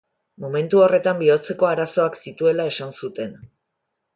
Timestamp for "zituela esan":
2.25-2.99